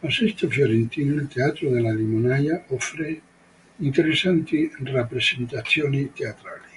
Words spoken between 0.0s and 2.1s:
A Sesto Fiorentino, il Teatro della